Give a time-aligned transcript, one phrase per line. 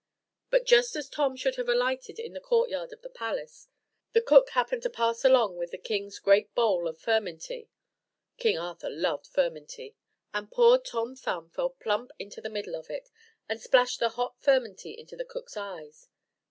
[0.49, 3.67] But just as Tom should have alighted in the courtyard of the palace,
[4.13, 7.69] the cook happened to pass along with the king's great bowl of furmenty
[8.37, 9.93] (King Arthur loved furmenty),
[10.33, 13.11] and poor Tom Thumb fell plump into the middle of it,
[13.47, 16.07] and splashed the hot furmenty into the cook's eyes.